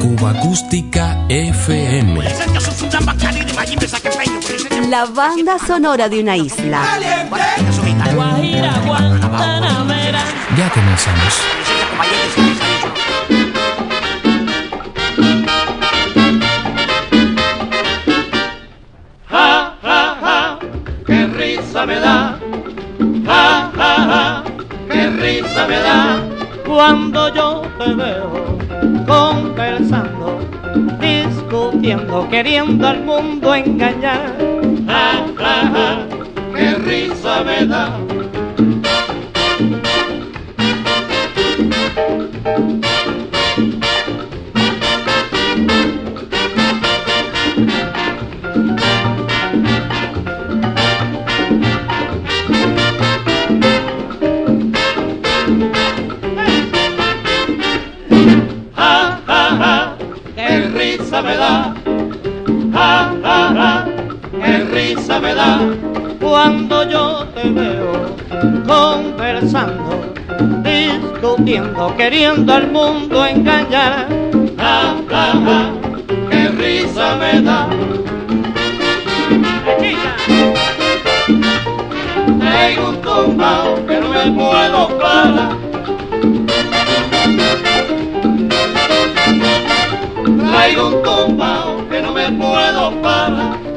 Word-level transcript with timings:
Cuba 0.00 0.30
Acústica 0.30 1.16
FM. 1.28 2.18
La 4.88 5.04
banda 5.06 5.56
sonora 5.56 6.08
de 6.08 6.20
una 6.20 6.36
isla. 6.36 6.82
Ya 10.56 10.68
comenzamos. 10.70 11.40
Ja, 19.28 19.76
ja, 19.80 20.16
ja, 20.20 20.58
qué 21.06 21.26
risa 21.28 21.86
me 21.86 22.00
da. 22.00 22.36
Ja, 23.24 23.70
ja, 23.76 23.96
ja, 24.10 24.44
qué 24.90 25.10
risa 25.10 25.66
me 25.68 25.76
da. 25.76 26.29
Cuando 26.70 27.34
yo 27.34 27.62
te 27.80 27.92
veo 27.94 28.56
conversando, 29.04 30.38
discutiendo, 31.00 32.28
queriendo 32.28 32.86
al 32.86 33.00
mundo 33.02 33.56
engañar. 33.56 34.36
Ja, 34.86 35.26
ja, 35.36 35.72
ja, 35.74 36.06
qué 36.54 36.74
risa 36.76 37.42
me 37.42 37.66
da. 37.66 38.09
Queriendo 71.96 72.54
al 72.54 72.70
mundo 72.72 73.26
engañar. 73.26 74.08
Ja, 74.56 74.96
ja, 75.08 75.32
ja, 75.46 75.72
qué 76.30 76.48
risa 76.48 77.16
me 77.16 77.42
da. 77.42 77.68
Tengo 82.40 82.88
un 82.88 83.02
tumbao 83.02 83.86
que 83.86 84.00
no 84.00 84.08
me 84.08 84.32
puedo 84.32 84.98
parar. 84.98 85.56
Traigo 90.50 90.88
un 90.88 91.02
tumbao 91.02 91.88
que 91.88 92.00
no 92.00 92.12
me 92.12 92.32
puedo 92.32 93.02
parar. 93.02 93.69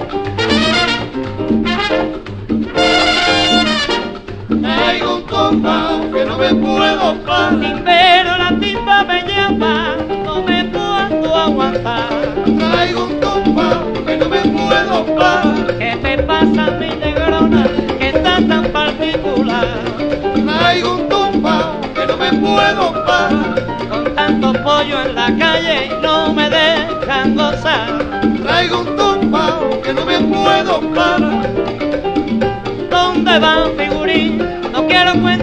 Me 6.44 6.56
puedo. 6.56 7.16
Pero 7.86 8.38
la 8.38 8.58
tipa 8.60 9.04
me 9.06 9.24
llama, 9.24 9.96
no 10.26 10.42
me 10.42 10.66
puedo 10.66 11.36
aguantar. 11.36 12.10
Traigo 12.60 13.06
un 13.06 13.20
tumbao 13.22 13.94
que 14.06 14.18
no 14.18 14.28
me 14.28 14.42
puedo 14.42 15.06
parar. 15.16 15.78
¿Qué 15.78 15.98
te 16.02 16.24
pasa, 16.24 16.72
mi 16.80 16.90
negrona, 16.90 17.66
que 17.98 18.10
está 18.10 18.46
tan 18.46 18.66
particular? 18.74 19.68
Traigo 20.60 20.96
un 20.96 21.08
tumbao 21.08 21.80
que 21.96 22.06
no 22.08 22.18
me 22.18 22.34
puedo 22.34 23.06
parar. 23.06 23.66
Con 23.90 24.16
tanto 24.16 24.54
pollo 24.64 25.02
en 25.06 25.16
la 25.16 25.28
calle 25.38 25.86
y 25.86 26.02
no 26.02 26.34
me 26.34 26.50
dejan 26.50 27.36
gozar. 27.36 27.88
Traigo 28.44 28.82
un 28.82 28.96
tumbao 28.98 29.82
que 29.82 29.94
no 29.94 30.06
me 30.06 30.20
puedo 30.20 30.82
parar. 30.94 31.48
¿Dónde 32.90 33.40
va 33.40 33.70
figurín? 33.78 34.44
No 34.74 34.88
quiero 34.88 35.14
cuento 35.22 35.43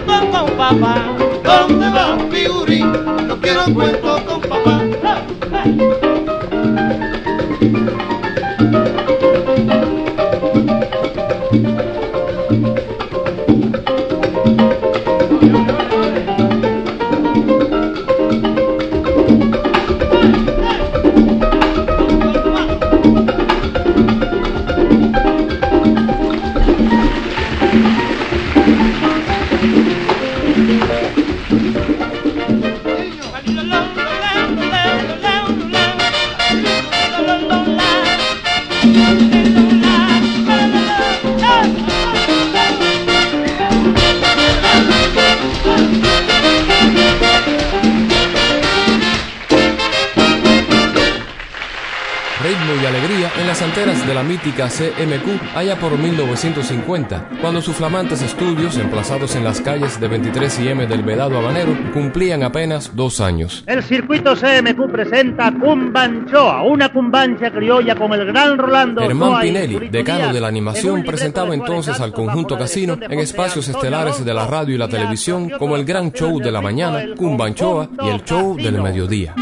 papá. 0.79 1.17
¿Dónde 1.43 1.89
va 1.89 2.17
figurín? 2.29 2.91
No 3.27 3.37
quiero 3.39 3.65
cuento 3.73 4.25
con 4.25 4.40
papá. 38.93 39.11
Ritmo 39.11 39.40
las 53.51 53.61
antenas 53.61 54.07
de 54.07 54.13
la 54.13 54.23
mítica 54.23 54.69
CMQ 54.69 55.57
allá 55.57 55.77
por 55.77 55.97
1950, 55.97 57.31
cuando 57.41 57.61
sus 57.61 57.75
flamantes 57.75 58.21
estudios, 58.21 58.77
emplazados 58.77 59.35
en 59.35 59.43
las 59.43 59.59
calles 59.59 59.99
de 59.99 60.07
23 60.07 60.59
y 60.59 60.67
M 60.69 60.87
del 60.87 61.03
Vedado 61.03 61.37
Habanero, 61.37 61.77
cumplían 61.91 62.43
apenas 62.43 62.95
dos 62.95 63.19
años. 63.19 63.65
El 63.67 63.83
circuito 63.83 64.35
CMQ 64.37 64.89
presenta 64.89 65.51
Cumbanchoa, 65.51 66.63
una 66.63 66.93
cumbancha 66.93 67.51
criolla 67.51 67.93
con 67.93 68.13
el 68.13 68.25
gran 68.25 68.57
Rolando. 68.57 69.01
Soa 69.01 69.45
y 69.45 69.49
Pinelli, 69.49 69.89
decano 69.89 70.31
de 70.31 70.39
la 70.39 70.47
animación, 70.47 71.03
presentaba 71.03 71.53
entonces 71.53 71.99
al 71.99 72.13
conjunto 72.13 72.57
casino 72.57 72.97
en 73.01 73.19
espacios 73.19 73.67
estelares 73.67 74.23
de 74.23 74.33
la 74.33 74.47
radio 74.47 74.75
y 74.75 74.77
la 74.77 74.87
televisión 74.87 75.49
como 75.59 75.75
el 75.75 75.83
gran 75.83 76.13
show 76.13 76.39
de 76.39 76.51
la 76.53 76.61
mañana, 76.61 77.03
Cumbanchoa 77.17 77.89
y 78.01 78.07
el 78.07 78.23
show 78.23 78.55
del 78.55 78.81
mediodía. 78.81 79.35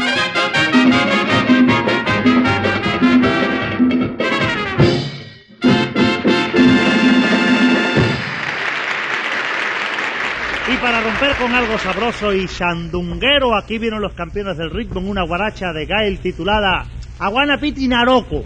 Para 10.80 11.00
romper 11.02 11.36
con 11.36 11.54
algo 11.54 11.78
sabroso 11.78 12.32
y 12.32 12.48
sandunguero, 12.48 13.54
aquí 13.56 13.78
vienen 13.78 14.00
los 14.00 14.14
campeones 14.14 14.56
del 14.56 14.70
ritmo 14.70 15.00
en 15.00 15.08
una 15.08 15.22
guaracha 15.24 15.72
de 15.72 15.84
Gael 15.84 16.20
titulada 16.20 16.86
Aguana 17.18 17.58
Piti 17.58 17.86
Naroco. 17.86 18.44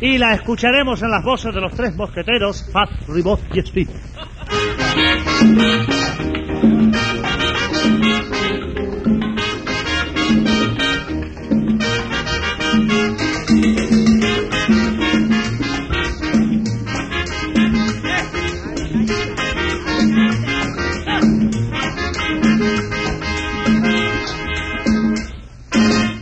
Y 0.00 0.18
la 0.18 0.34
escucharemos 0.34 1.00
en 1.02 1.10
las 1.12 1.22
voces 1.22 1.54
de 1.54 1.60
los 1.60 1.72
tres 1.74 1.94
mosqueteros, 1.94 2.68
Fat, 2.72 2.90
Ribot 3.08 3.40
y 3.54 3.60
Speed. 3.60 3.88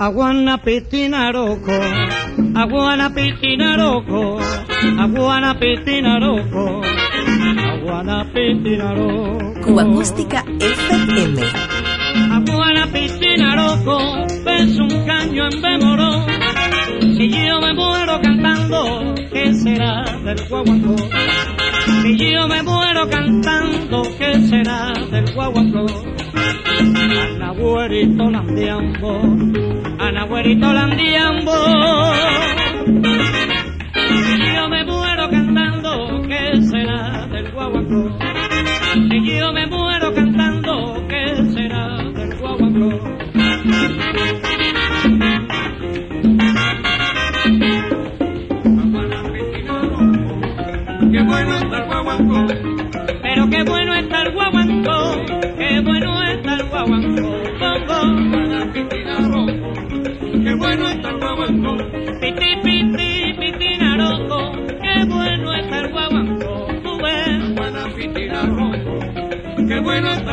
Aguana 0.00 0.56
pitinaroco, 0.56 1.73
aguana 2.56 3.11
pitinaroco, 3.11 4.41
aguana 4.99 5.55
pitinaroco, 5.61 6.81
aguana 7.69 8.25
pitinaroco. 8.32 9.61
Cuba 9.61 9.82
Acústica 9.82 10.43
FM. 10.58 11.43
Aguana 12.32 12.87
pitinaroco, 12.87 13.99
ves 14.43 14.79
un 14.79 15.05
caño 15.05 15.43
en 15.52 15.61
bemoró. 15.61 16.12
Si 17.19 17.29
yo 17.29 17.61
me 17.61 17.75
muero 17.75 18.20
cantando, 18.23 19.14
¿qué 19.31 19.53
será 19.53 20.03
del 20.25 20.49
guaguancó? 20.49 20.96
Si 22.03 22.17
yo 22.17 22.49
me 22.49 22.62
muero 22.62 23.06
cantando, 23.11 24.03
¿qué 24.19 24.41
será 24.49 24.94
del 25.11 25.35
guaguancó? 25.35 25.85
Anahuerito 26.81 28.31
landiambo, 28.31 29.20
anahuerito 30.31 30.73
landiambo. 30.73 31.56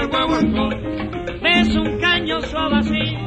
El 0.08 0.12
guaguancó. 0.12 0.70
Es 1.44 1.76
un 1.76 2.00
caño 2.00 2.42
suave 2.42 2.78
así, 2.78 3.18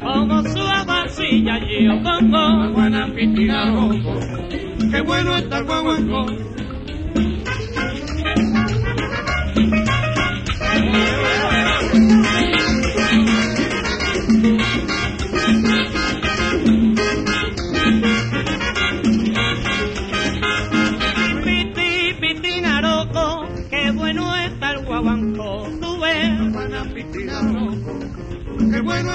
como 0.00 0.42
suave 0.42 0.92
así, 1.04 1.44
ya 1.44 1.58
yo 1.58 1.96
bongo. 2.00 2.72
Buena 2.72 3.06
pitina 3.14 3.70
rojo. 3.72 4.20
Qué 4.90 5.00
bueno 5.02 5.36
está 5.36 5.58
el 5.58 5.64
guaguancó. 5.64 6.26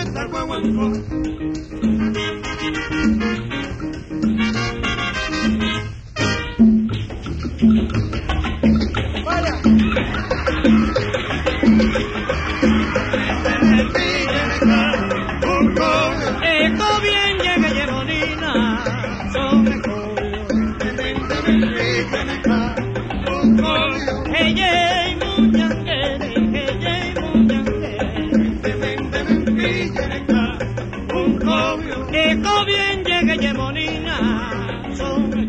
Qué 0.01 0.06
bueno 0.06 0.19
está 0.19 0.21
el 0.24 0.30
guaguancó. 0.30 0.95
Eco 0.95 1.31
Eco 31.51 32.65
bien 32.65 33.03
llega 33.03 33.36
Yeronina, 33.36 34.42
sobre 34.95 35.45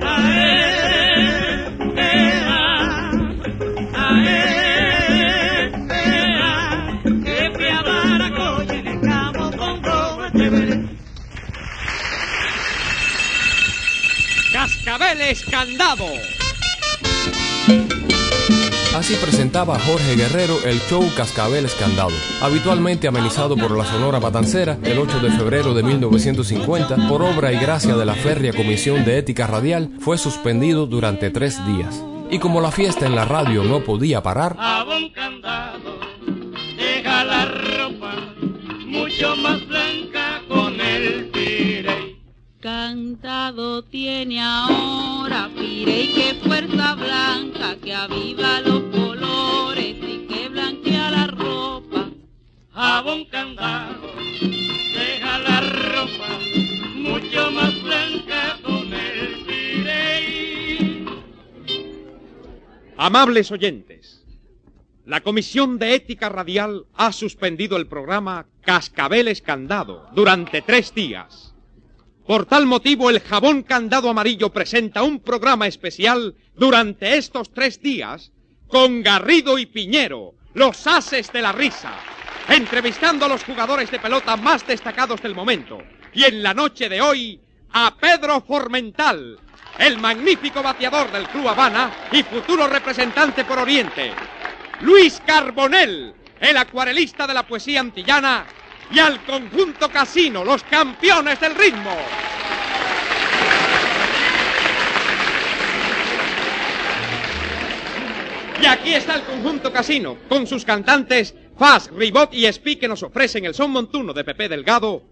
Ae, 0.00 0.56
ea, 1.96 3.10
ae, 3.94 4.38
ea, 5.90 7.02
que 7.04 7.38
con 8.34 9.82
Candado. 15.50 16.33
Así 18.94 19.16
presentaba 19.16 19.76
Jorge 19.78 20.14
Guerrero 20.14 20.54
el 20.64 20.78
show 20.82 21.04
Cascabel 21.16 21.64
Escandado, 21.64 22.12
habitualmente 22.40 23.08
amenizado 23.08 23.56
por 23.56 23.76
la 23.76 23.84
Sonora 23.84 24.20
Matancera 24.20 24.78
el 24.84 24.98
8 24.98 25.18
de 25.18 25.32
febrero 25.32 25.74
de 25.74 25.82
1950 25.82 27.08
por 27.08 27.22
obra 27.22 27.52
y 27.52 27.58
gracia 27.58 27.96
de 27.96 28.04
la 28.04 28.14
férrea 28.14 28.52
Comisión 28.52 29.04
de 29.04 29.18
Ética 29.18 29.48
Radial, 29.48 29.90
fue 29.98 30.16
suspendido 30.16 30.86
durante 30.86 31.30
tres 31.30 31.66
días. 31.66 32.04
Y 32.30 32.38
como 32.38 32.60
la 32.60 32.70
fiesta 32.70 33.04
en 33.04 33.16
la 33.16 33.24
radio 33.24 33.64
no 33.64 33.80
podía 33.82 34.22
parar, 34.22 34.56
candado, 35.12 35.98
deja 36.76 37.24
la 37.24 37.46
ropa 37.46 38.14
mucho 38.86 39.34
más 39.36 39.66
blanca 39.66 40.40
con 40.48 40.80
el 40.80 41.30
pirey. 41.30 42.16
Cantado 42.60 43.82
tiene 43.82 44.40
ahora 44.40 45.50
Pirey 45.54 46.14
que 46.14 46.34
fuerza 46.42 46.94
blanca 46.94 47.76
que 47.82 47.92
aviva 47.92 48.60
los 48.62 48.83
Candado, 53.30 54.14
deja 54.16 55.38
la 55.40 55.60
ropa 55.60 56.38
mucho 56.94 57.50
más 57.50 57.82
blanca 57.82 58.58
con 58.62 58.90
el. 58.94 59.34
Amables 62.96 63.52
oyentes, 63.52 64.24
la 65.04 65.20
Comisión 65.20 65.78
de 65.78 65.94
Ética 65.94 66.30
Radial 66.30 66.86
ha 66.94 67.12
suspendido 67.12 67.76
el 67.76 67.88
programa 67.88 68.46
Cascabeles 68.62 69.42
Candado 69.42 70.08
durante 70.14 70.62
tres 70.62 70.94
días. 70.94 71.54
Por 72.26 72.46
tal 72.46 72.64
motivo, 72.64 73.10
el 73.10 73.20
jabón 73.20 73.64
candado 73.64 74.08
amarillo 74.08 74.50
presenta 74.50 75.02
un 75.02 75.20
programa 75.20 75.66
especial 75.66 76.36
durante 76.56 77.18
estos 77.18 77.52
tres 77.52 77.82
días 77.82 78.32
con 78.66 79.02
Garrido 79.02 79.58
y 79.58 79.66
Piñero, 79.66 80.36
los 80.54 80.86
ases 80.86 81.30
de 81.32 81.42
la 81.42 81.52
risa, 81.52 81.92
entrevistando 82.48 83.24
a 83.24 83.28
los 83.28 83.44
jugadores 83.44 83.90
de 83.90 83.98
pelota 83.98 84.36
más 84.36 84.66
destacados 84.66 85.22
del 85.22 85.34
momento. 85.34 85.82
Y 86.12 86.24
en 86.24 86.42
la 86.42 86.54
noche 86.54 86.88
de 86.88 87.00
hoy, 87.00 87.40
a 87.72 87.94
Pedro 87.96 88.40
Formental, 88.40 89.38
el 89.78 89.98
magnífico 89.98 90.62
bateador 90.62 91.10
del 91.10 91.28
Club 91.28 91.48
Habana 91.48 91.90
y 92.12 92.22
futuro 92.22 92.66
representante 92.68 93.44
por 93.44 93.58
Oriente. 93.58 94.12
Luis 94.80 95.20
Carbonell, 95.26 96.14
el 96.40 96.56
acuarelista 96.56 97.26
de 97.26 97.34
la 97.34 97.46
poesía 97.46 97.80
antillana, 97.80 98.46
y 98.90 98.98
al 98.98 99.24
conjunto 99.24 99.88
Casino, 99.88 100.44
los 100.44 100.62
campeones 100.64 101.40
del 101.40 101.54
ritmo. 101.54 101.96
Y 108.60 108.66
aquí 108.66 108.94
está 108.94 109.16
el 109.16 109.22
conjunto 109.24 109.72
Casino, 109.72 110.16
con 110.28 110.46
sus 110.46 110.64
cantantes 110.64 111.34
Faz, 111.56 111.88
Ribot 111.90 112.34
y 112.34 112.46
Espi 112.46 112.76
que 112.76 112.88
nos 112.88 113.02
ofrecen 113.04 113.44
el 113.44 113.54
son 113.54 113.70
montuno 113.70 114.12
de 114.12 114.24
Pepe 114.24 114.48
Delgado. 114.48 115.02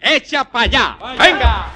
¡Echa 0.00 0.44
pa' 0.44 0.62
allá! 0.62 0.96
¡Venga! 1.18 1.66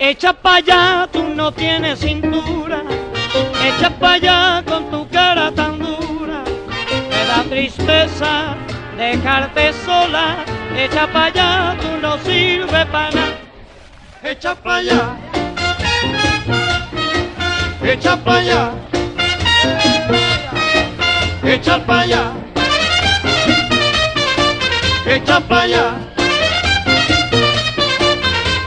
Echa 0.00 0.32
pa' 0.32 0.56
allá, 0.56 1.08
tú 1.12 1.22
no 1.22 1.52
tienes 1.52 2.00
cintura. 2.00 2.82
Echa 3.64 3.90
pa' 3.90 4.14
allá 4.14 4.64
con 4.66 4.90
tu 4.90 5.08
cara 5.08 5.52
tan 5.52 5.78
dura. 5.78 6.42
Me 7.08 7.24
da 7.26 7.44
tristeza 7.44 8.56
dejarte 9.00 9.72
sola. 9.84 10.24
Echa 10.76 11.06
pa' 11.12 11.24
allá, 11.26 11.74
tú 11.80 11.88
no 12.02 12.18
sirves 12.18 12.86
para 12.92 13.10
nada. 13.10 13.38
Echa 14.22 14.54
pa' 14.54 14.76
allá, 14.76 15.00
echa 17.82 18.14
pa' 18.24 18.36
allá, 18.38 18.62
echa 21.54 21.76
pa' 21.86 22.00
allá, 22.00 22.22
echa 25.14 25.40
pa' 25.48 25.62
allá, 25.62 25.84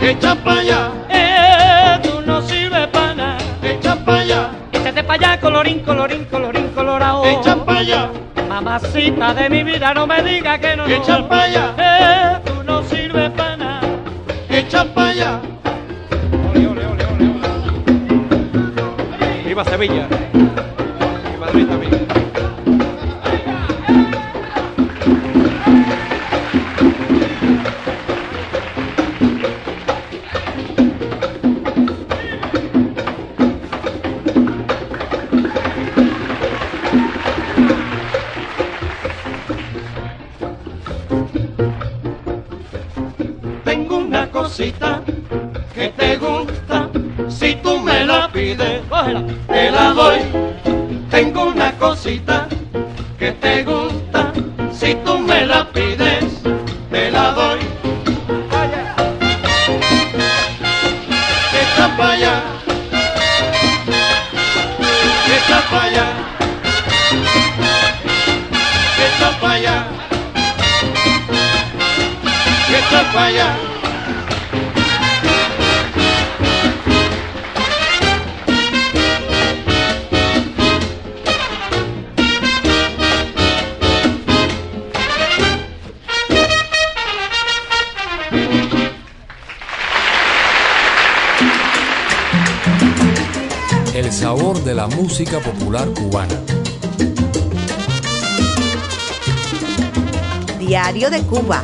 echa 0.01 0.35
pa' 0.43 0.59
allá, 0.59 0.81
Eh, 1.09 1.99
tú 2.03 2.21
no 2.25 2.41
sirves 2.41 2.87
para 2.87 3.13
nada. 3.13 3.37
echa 3.61 3.95
pa' 4.05 4.19
allá, 4.21 4.41
Échate 4.73 5.03
pa' 5.03 5.13
allá, 5.13 5.39
colorín, 5.39 5.79
colorín, 5.85 6.25
colorín, 6.25 6.67
colorado. 6.75 7.23
echa 7.25 7.55
pa' 7.65 7.77
allá, 7.77 8.09
Mamacita 8.53 9.33
de 9.33 9.49
mi 9.49 9.63
vida, 9.63 9.95
no 9.95 10.05
me 10.05 10.21
digas 10.21 10.59
que 10.59 10.75
no. 10.75 10.85
Echa 10.85 11.27
pa' 11.27 11.41
allá. 11.41 11.73
Eh, 11.75 12.39
tú 12.45 12.63
no 12.63 12.83
sirves 12.83 13.31
para 13.31 13.57
nada. 13.57 13.81
echa 14.47 14.85
pa' 14.93 15.09
allá. 15.09 15.41
¡Viva 19.43 19.65
Sevilla! 19.65 20.07
Y 21.33 21.39
Madrid 21.39 21.67
también. 21.67 22.02
Doy. 49.91 50.19
Tengo 51.09 51.45
una 51.45 51.71
cosita 51.73 52.47
que 53.19 53.31
te 53.33 53.63
gusta, 53.63 54.31
si 54.71 54.95
tú 55.05 55.19
me 55.19 55.45
la 55.45 55.69
pides, 55.71 56.41
te 56.89 57.11
la 57.11 57.31
doy. 57.31 57.59
Echa 61.61 61.97
para 61.97 62.13
allá, 62.13 62.43
echa 65.37 65.61
para 65.69 65.83
allá, 65.83 66.07
echa 69.05 69.39
para 69.39 69.53
allá, 69.53 69.87
echa 72.69 73.13
para 73.13 73.25
allá. 73.25 73.72
La 94.83 94.89
música 94.97 95.39
popular 95.39 95.87
cubana. 95.93 96.35
Diario 100.59 101.09
de 101.09 101.21
Cuba. 101.21 101.63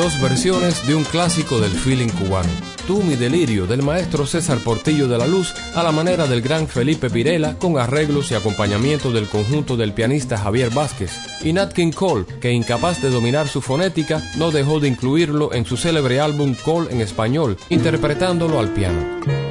Dos 0.00 0.18
versiones 0.18 0.86
de 0.86 0.94
un 0.94 1.04
clásico 1.04 1.60
del 1.60 1.72
feeling 1.72 2.08
cubano. 2.08 2.48
Tú 2.86 3.02
mi 3.02 3.16
delirio 3.16 3.66
del 3.66 3.82
maestro 3.82 4.24
César 4.24 4.56
Portillo 4.64 5.08
de 5.08 5.18
la 5.18 5.26
Luz 5.26 5.52
a 5.74 5.82
la 5.82 5.92
manera 5.92 6.26
del 6.26 6.40
gran 6.40 6.68
Felipe 6.68 7.10
Pirela 7.10 7.58
con 7.58 7.78
arreglos 7.78 8.30
y 8.30 8.34
acompañamiento 8.34 9.12
del 9.12 9.28
conjunto 9.28 9.76
del 9.76 9.92
pianista 9.92 10.38
Javier 10.38 10.70
Vázquez. 10.70 11.12
Y 11.44 11.52
Nat 11.52 11.74
King 11.74 11.92
Cole, 11.92 12.24
que 12.40 12.50
incapaz 12.50 13.02
de 13.02 13.10
dominar 13.10 13.46
su 13.46 13.60
fonética, 13.60 14.22
no 14.38 14.50
dejó 14.50 14.80
de 14.80 14.88
incluirlo 14.88 15.52
en 15.52 15.66
su 15.66 15.76
célebre 15.76 16.18
álbum 16.18 16.54
Cole 16.54 16.90
en 16.90 17.02
español, 17.02 17.58
interpretándolo 17.68 18.58
al 18.58 18.72
piano. 18.72 19.49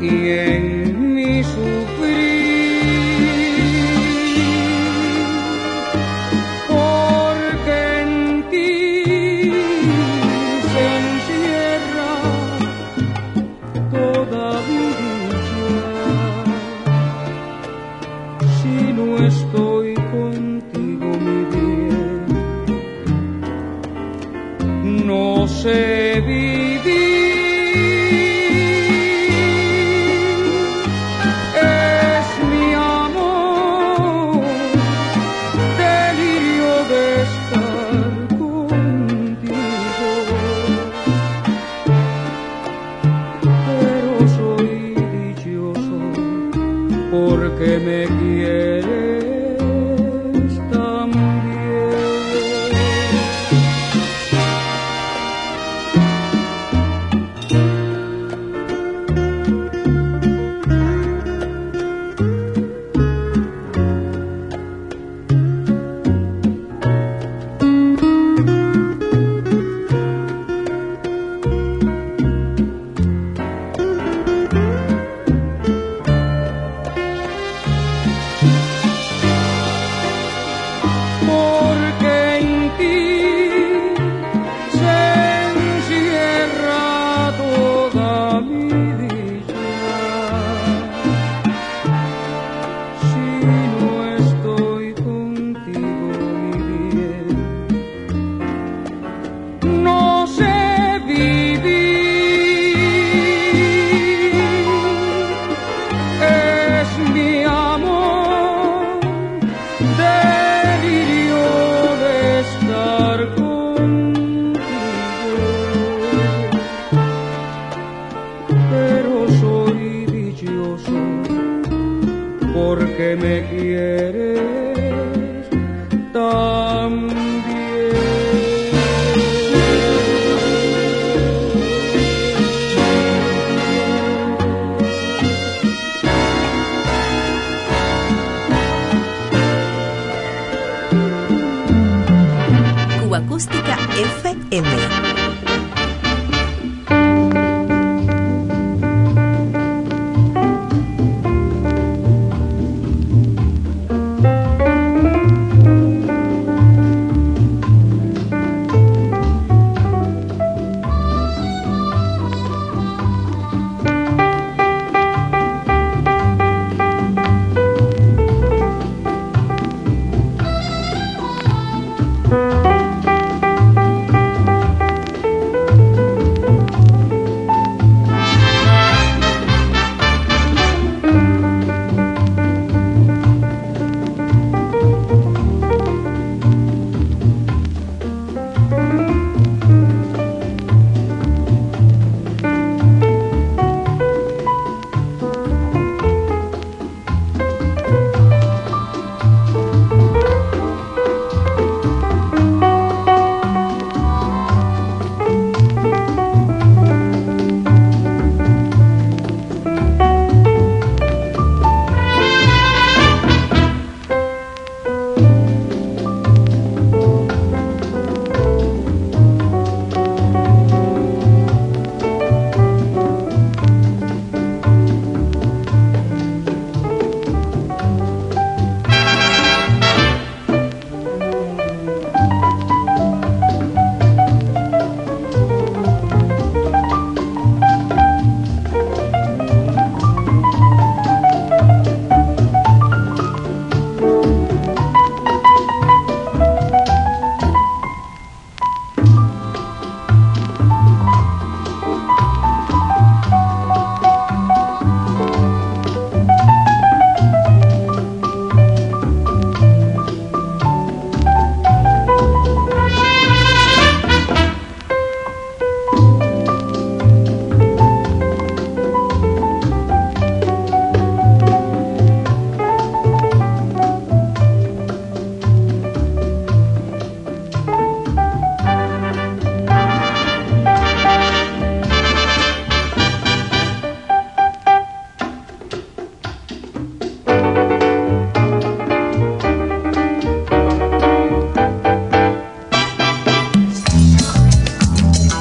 Y 0.00 0.49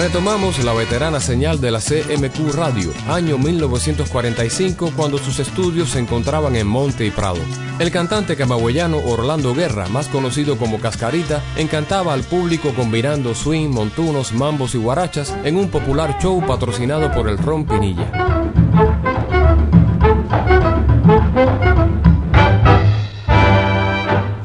Retomamos 0.00 0.64
la 0.64 0.72
veterana 0.72 1.20
señal 1.20 1.60
de 1.60 1.70
la 1.70 1.78
CMQ 1.78 2.54
Radio, 2.54 2.90
año 3.06 3.36
1945, 3.36 4.92
cuando 4.96 5.18
sus 5.18 5.40
estudios 5.40 5.90
se 5.90 5.98
encontraban 5.98 6.56
en 6.56 6.66
Monte 6.66 7.04
y 7.04 7.10
Prado. 7.10 7.40
El 7.78 7.90
cantante 7.90 8.34
camagüeyano 8.34 8.96
Orlando 8.96 9.54
Guerra, 9.54 9.88
más 9.88 10.08
conocido 10.08 10.56
como 10.56 10.80
Cascarita, 10.80 11.42
encantaba 11.58 12.14
al 12.14 12.22
público 12.22 12.72
combinando 12.74 13.34
swing, 13.34 13.68
montunos, 13.68 14.32
mambos 14.32 14.74
y 14.74 14.78
guarachas 14.78 15.36
en 15.44 15.56
un 15.56 15.68
popular 15.68 16.16
show 16.18 16.42
patrocinado 16.46 17.12
por 17.12 17.28
el 17.28 17.36
Ron 17.36 17.66
Pinilla. 17.66 18.10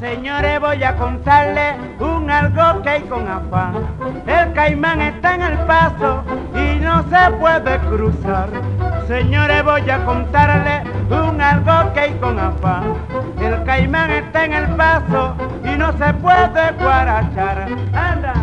Señores, 0.02 0.60
voy 0.60 0.84
a 0.84 0.98
contarles 0.98 1.78
un 2.02 2.30
algo 2.30 2.84
que 2.84 2.90
hay 2.90 3.02
con 3.04 3.26
afán. 3.26 3.95
El 4.28 4.54
caimán 4.54 5.02
está 5.02 5.36
en 5.36 5.42
el 5.42 5.58
paso 5.60 6.24
y 6.56 6.80
no 6.80 7.04
se 7.04 7.32
puede 7.38 7.78
cruzar. 7.80 8.50
Señores, 9.08 9.64
voy 9.64 9.88
a 9.90 10.04
contarles 10.04 10.84
un 11.12 11.40
algo 11.40 11.94
que 11.94 12.00
hay 12.00 12.14
con 12.16 12.40
afán. 12.40 12.96
El 13.40 13.64
caimán 13.64 14.10
está 14.10 14.46
en 14.46 14.54
el 14.54 14.76
paso 14.76 15.36
y 15.64 15.78
no 15.78 15.92
se 15.98 16.14
puede 16.16 16.72
guarachar. 16.80 17.68
Anda. 17.94 18.34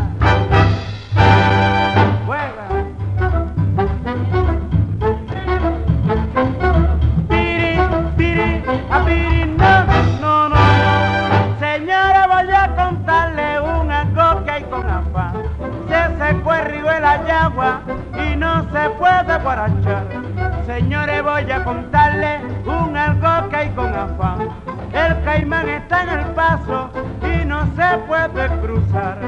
Señores, 20.67 21.21
voy 21.25 21.51
a 21.51 21.65
contarle 21.65 22.41
un 22.65 22.97
algo 22.97 23.49
que 23.51 23.57
hay 23.57 23.71
con 23.71 23.93
afán. 23.93 24.49
El 24.93 25.25
caimán 25.25 25.69
está 25.69 26.05
en 26.05 26.09
el 26.21 26.27
paso 26.27 26.91
y 27.23 27.45
no 27.45 27.65
se 27.75 27.99
puede 28.07 28.49
cruzar. 28.61 29.19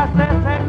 hacerse 0.00 0.59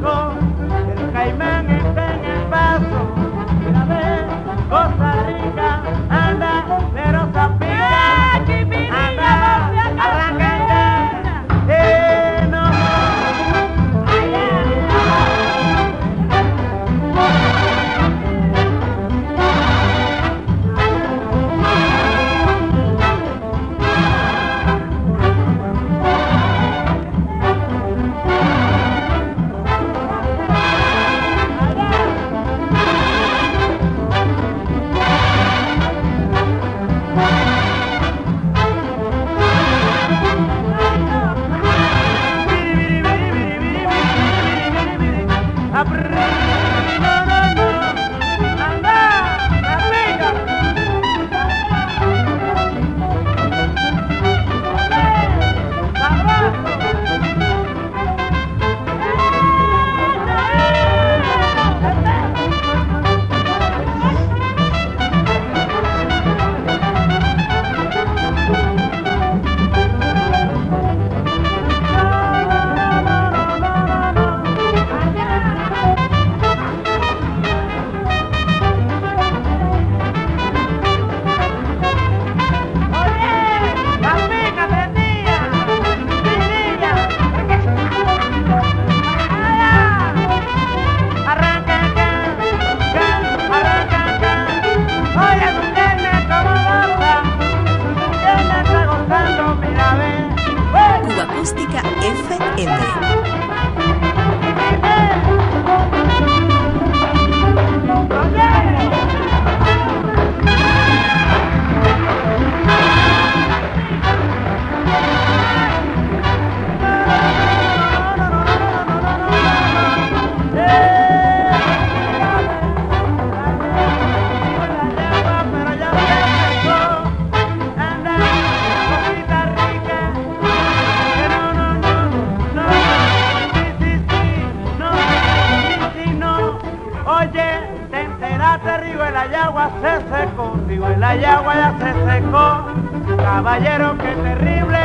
Caballero, 143.34 143.98
qué 143.98 144.14
terrible, 144.14 144.78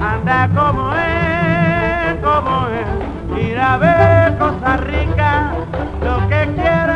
anda 0.00 0.50
como 0.52 0.92
es, 0.94 2.16
como 2.20 2.66
es. 2.66 3.40
Ir 3.40 3.56
a 3.56 3.76
ver 3.76 4.36
Costa 4.36 4.78
Rica, 4.78 5.52
lo 6.02 6.28
que 6.28 6.54
quiera 6.56 6.91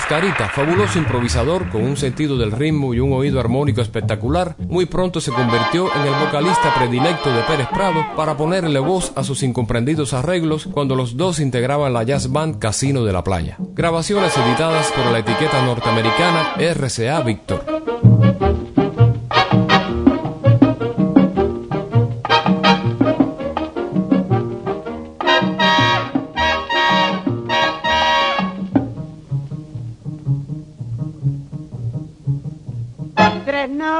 Cascarita, 0.00 0.48
fabuloso 0.48 0.98
improvisador 0.98 1.68
con 1.68 1.82
un 1.84 1.94
sentido 1.94 2.38
del 2.38 2.52
ritmo 2.52 2.94
y 2.94 3.00
un 3.00 3.12
oído 3.12 3.38
armónico 3.38 3.82
espectacular, 3.82 4.56
muy 4.58 4.86
pronto 4.86 5.20
se 5.20 5.30
convirtió 5.30 5.94
en 5.94 6.00
el 6.00 6.14
vocalista 6.24 6.74
predilecto 6.74 7.30
de 7.30 7.42
Pérez 7.42 7.68
Prado 7.68 8.02
para 8.16 8.34
ponerle 8.34 8.78
voz 8.78 9.12
a 9.14 9.24
sus 9.24 9.42
incomprendidos 9.42 10.14
arreglos 10.14 10.66
cuando 10.72 10.96
los 10.96 11.18
dos 11.18 11.38
integraban 11.38 11.92
la 11.92 12.02
jazz 12.02 12.32
band 12.32 12.58
Casino 12.58 13.04
de 13.04 13.12
la 13.12 13.22
Playa. 13.22 13.58
Grabaciones 13.74 14.34
editadas 14.38 14.90
por 14.90 15.04
la 15.12 15.18
etiqueta 15.18 15.62
norteamericana 15.66 16.54
RCA 16.56 17.20
Victor. 17.20 17.69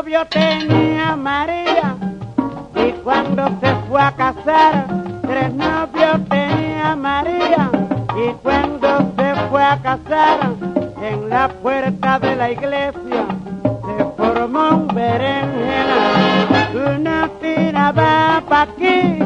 Tres 0.00 0.06
novios 0.06 0.28
tenía 0.30 1.14
María 1.14 1.94
y 2.74 2.92
cuando 3.04 3.48
se 3.60 3.74
fue 3.86 4.00
a 4.00 4.12
casar, 4.12 4.86
tres 5.20 5.52
novios 5.52 6.26
tenía 6.30 6.96
María 6.96 7.70
y 8.16 8.32
cuando 8.42 9.12
se 9.14 9.34
fue 9.50 9.62
a 9.62 9.76
casar, 9.82 10.54
en 11.02 11.28
la 11.28 11.48
puerta 11.48 12.18
de 12.18 12.34
la 12.34 12.50
iglesia 12.50 13.26
se 13.62 14.04
formó 14.16 14.70
un 14.70 14.88
berenjena. 14.88 16.70
Uno 16.96 17.30
tiraba 17.42 18.42
pa' 18.48 18.62
aquí, 18.62 19.18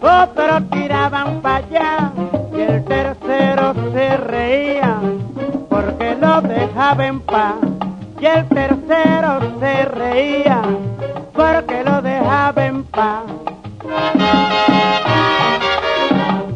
otro 0.00 0.60
tiraban 0.72 1.40
pa' 1.40 1.56
allá 1.56 2.10
y 2.52 2.60
el 2.62 2.84
tercero 2.84 3.74
se 3.92 4.16
reía 4.16 4.98
porque 5.68 6.16
lo 6.16 6.40
dejaba 6.40 7.06
en 7.06 7.20
paz 7.20 7.69
y 8.20 8.26
el 8.26 8.46
tercero 8.48 9.40
se 9.60 9.84
reía 9.86 10.62
porque 11.32 11.82
lo 11.82 12.02
dejaba 12.02 12.66
en 12.66 12.84
paz. 12.84 13.22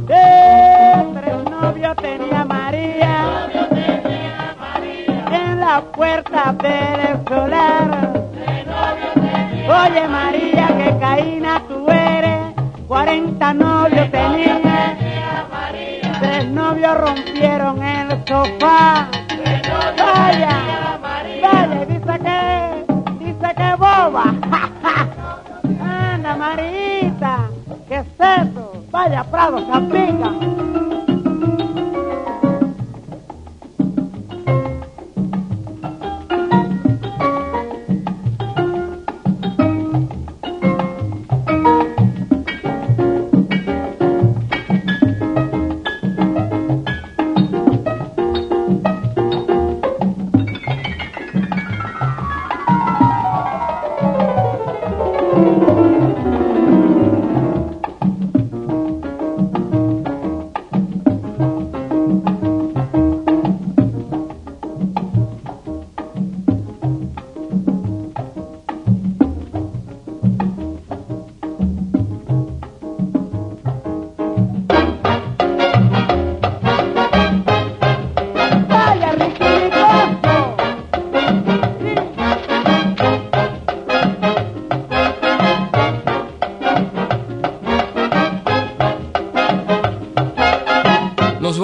Tres 0.07 1.51
novios 1.51 1.97
tenía 1.97 2.45
María 2.45 3.49
en 5.33 5.61
la 5.61 5.81
puerta 5.81 6.53
del 6.53 7.27
solar. 7.27 8.13
Oye 9.67 10.09
María, 10.09 10.67
que 10.77 10.99
caína 11.01 11.63
tú 11.67 11.87
eres, 11.89 12.55
40 12.87 13.55
novios 13.55 14.11
tenía. 14.11 14.61
Tres 16.21 16.49
novios 16.49 16.95
rompieron 16.99 17.83
el 17.83 18.11
sofá. 18.27 19.09
Vaya, 19.97 20.99
¿qué 28.25 28.43
es 28.43 28.49
eso? 28.49 28.73
Vaya, 28.91 29.25
Prado, 29.25 29.59
Zapica. 29.67 30.84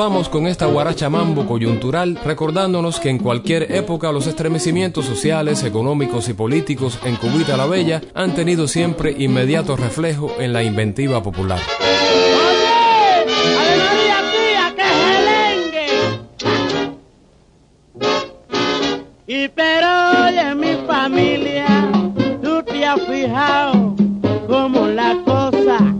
Vamos 0.00 0.30
con 0.30 0.46
esta 0.46 0.64
guaracha 0.64 1.10
mambo 1.10 1.46
coyuntural 1.46 2.18
recordándonos 2.24 2.98
que 2.98 3.10
en 3.10 3.18
cualquier 3.18 3.70
época 3.70 4.10
los 4.12 4.26
estremecimientos 4.26 5.04
sociales, 5.04 5.62
económicos 5.62 6.26
y 6.30 6.32
políticos 6.32 6.98
en 7.04 7.16
Cubita 7.16 7.54
la 7.54 7.66
Bella 7.66 8.00
han 8.14 8.34
tenido 8.34 8.66
siempre 8.66 9.14
inmediato 9.18 9.76
reflejo 9.76 10.32
en 10.38 10.54
la 10.54 10.62
inventiva 10.62 11.22
popular. 11.22 11.60
Y 19.26 19.48
pero 19.48 19.88
oye 20.24 20.54
mi 20.54 20.86
familia, 20.86 21.66
tú 22.42 22.62
te 22.62 22.86
has 22.86 23.02
fijado 23.02 23.94
cómo 24.48 24.86
la 24.86 25.14
cosa 25.26 25.94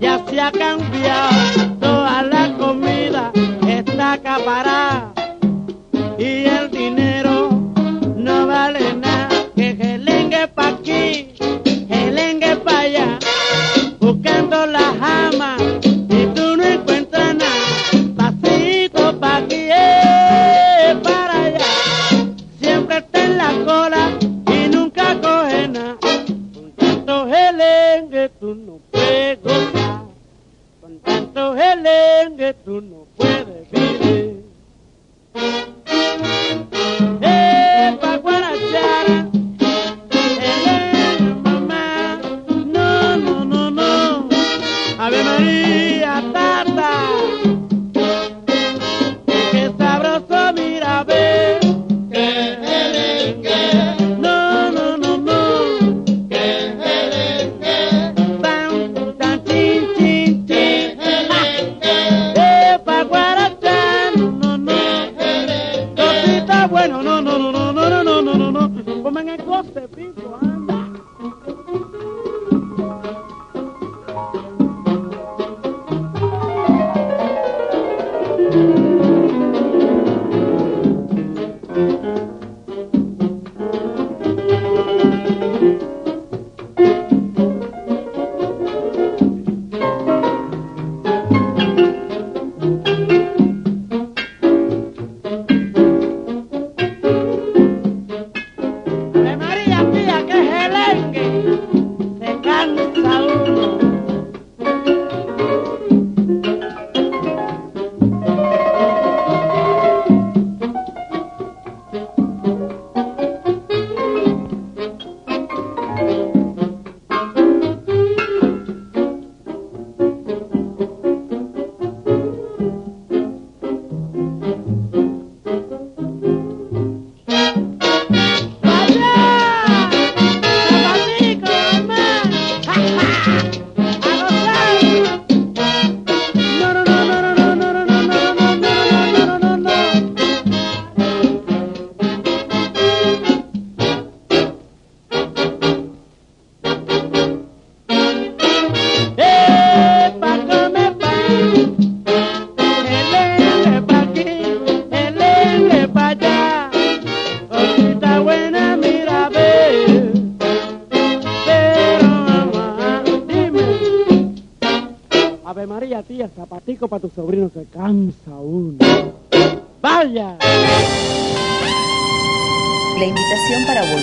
ya 0.00 0.20
se 0.28 0.40
ha 0.40 0.50
cambiado. 0.50 1.35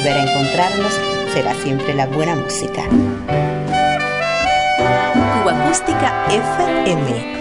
Volver 0.04 0.18
a 0.18 0.24
encontrarnos 0.24 0.94
será 1.34 1.54
siempre 1.56 1.94
la 1.94 2.06
buena 2.08 2.36
música. 2.36 2.84
Cuba 5.34 5.64
Acústica 5.64 6.26
FM. 6.30 7.34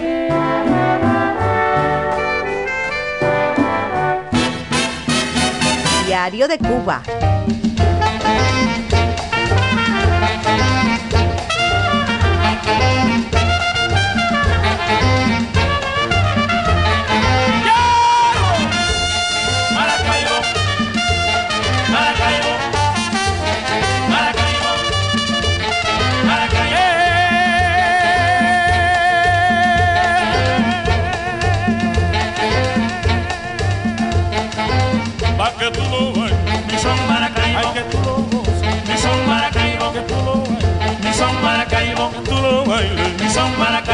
Diario 6.05 6.47
de 6.47 6.57
Cuba. 6.57 7.01
son 43.33 43.57
maracas. 43.57 43.92